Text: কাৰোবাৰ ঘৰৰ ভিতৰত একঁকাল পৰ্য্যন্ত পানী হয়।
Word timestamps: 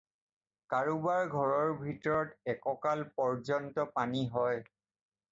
কাৰোবাৰ 0.73 1.27
ঘৰৰ 1.41 1.73
ভিতৰত 1.81 2.33
একঁকাল 2.53 3.03
পৰ্য্যন্ত 3.19 3.85
পানী 3.99 4.23
হয়। 4.37 4.65